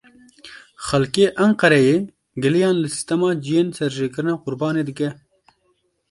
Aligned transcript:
Xelkê 0.87 1.25
Enqereyê 1.43 1.97
giliyan 2.41 2.75
li 2.81 2.89
sîstema 2.93 3.29
ciyên 3.43 3.67
serjêkirina 3.77 4.33
qurbanê 4.43 4.83
dike. 4.89 5.09